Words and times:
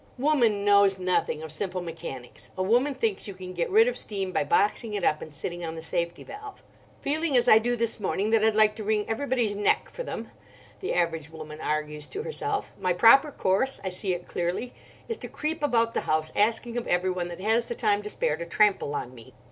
Woman 0.17 0.65
knows 0.65 0.97
nothing 0.97 1.43
of 1.43 1.51
simple 1.51 1.79
mechanics. 1.79 2.49
A 2.57 2.63
woman 2.63 2.95
thinks 2.95 3.27
you 3.27 3.35
can 3.35 3.53
get 3.53 3.69
rid 3.69 3.87
of 3.87 3.95
steam 3.95 4.31
by 4.31 4.43
boxing 4.43 4.95
it 4.95 5.03
up 5.03 5.21
and 5.21 5.31
sitting 5.31 5.63
on 5.63 5.75
the 5.75 5.83
safety 5.83 6.23
valve. 6.23 6.63
"Feeling 7.01 7.37
as 7.37 7.47
I 7.47 7.59
do 7.59 7.75
this 7.75 7.99
morning, 7.99 8.31
that 8.31 8.43
I'd 8.43 8.55
like 8.55 8.73
to 8.77 8.83
wring 8.83 9.05
everybody's 9.07 9.53
neck 9.55 9.89
for 9.93 10.01
them," 10.01 10.31
the 10.79 10.95
average 10.95 11.29
woman 11.29 11.61
argues 11.61 12.07
to 12.07 12.23
herself; 12.23 12.73
"my 12.81 12.93
proper 12.93 13.31
course—I 13.31 13.91
see 13.91 14.11
it 14.15 14.27
clearly—is 14.27 15.19
to 15.19 15.27
creep 15.27 15.61
about 15.61 15.93
the 15.93 16.01
house, 16.01 16.31
asking 16.35 16.77
of 16.77 16.87
everyone 16.87 17.27
that 17.27 17.39
has 17.39 17.67
the 17.67 17.75
time 17.75 18.01
to 18.01 18.09
spare 18.09 18.37
to 18.37 18.45
trample 18.47 18.95
on 18.95 19.13
me." 19.13 19.35